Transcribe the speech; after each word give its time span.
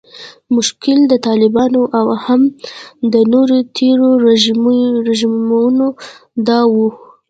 مشکل 0.55 0.99
د 1.07 1.13
طالبانو 1.27 1.81
او 1.97 2.05
هم 2.25 2.41
د 3.13 3.15
نورو 3.33 3.57
تیرو 3.77 4.09
رژیمونو 5.07 5.87
دا 6.47 6.59
و 6.73 6.75